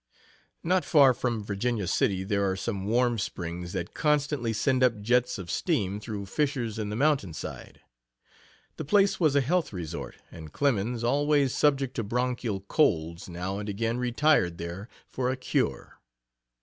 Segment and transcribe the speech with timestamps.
[0.63, 5.37] Not far from Virginia City there are some warm springs that constantly send up jets
[5.37, 7.81] of steam through fissures in the mountainside.
[8.77, 13.69] The place was a health resort, and Clemens, always subject to bronchial colds, now and
[13.69, 15.99] again retired there for a cure.